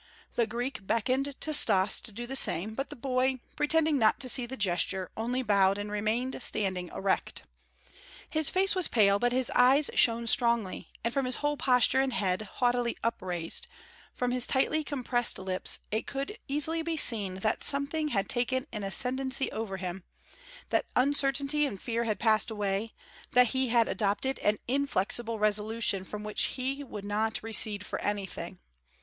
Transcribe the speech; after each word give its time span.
The 0.33 0.47
Greek 0.47 0.87
beckoned 0.87 1.39
to 1.41 1.53
Stas 1.53 2.01
to 2.01 2.11
do 2.11 2.25
the 2.25 2.35
same, 2.35 2.73
but 2.73 2.89
the 2.89 2.95
boy, 2.95 3.39
pretending 3.55 3.99
not 3.99 4.19
to 4.21 4.29
see 4.29 4.47
the 4.47 4.57
gesture, 4.57 5.11
only 5.15 5.43
bowed 5.43 5.77
and 5.77 5.91
remained 5.91 6.41
standing 6.41 6.87
erect. 6.89 7.43
His 8.27 8.49
face 8.49 8.73
was 8.73 8.87
pale, 8.87 9.19
but 9.19 9.31
his 9.31 9.51
eyes 9.53 9.91
shone 9.93 10.25
strongly 10.25 10.89
and 11.03 11.13
from 11.13 11.27
his 11.27 11.35
whole 11.35 11.55
posture 11.55 12.01
and 12.01 12.13
head, 12.13 12.41
haughtily 12.53 12.97
upraised, 13.03 13.67
from 14.11 14.31
his 14.31 14.47
tightly 14.47 14.83
compressed 14.83 15.37
lips 15.37 15.77
it 15.91 16.07
could 16.07 16.39
easily 16.47 16.81
be 16.81 16.97
seen 16.97 17.35
that 17.35 17.63
something 17.63 18.07
had 18.07 18.27
taken 18.27 18.65
an 18.73 18.83
ascendancy 18.83 19.51
over 19.51 19.77
him, 19.77 20.03
that 20.69 20.87
uncertainty 20.95 21.63
and 21.67 21.79
fear 21.79 22.05
had 22.05 22.17
passed 22.17 22.49
away, 22.49 22.91
that 23.33 23.49
he 23.49 23.67
had 23.67 23.87
adopted 23.87 24.39
an 24.39 24.57
inflexible 24.67 25.37
resolution 25.37 26.03
from 26.03 26.23
which 26.23 26.45
he 26.57 26.83
would 26.83 27.05
not 27.05 27.43
recede 27.43 27.85
for 27.85 28.01
anything. 28.01 28.57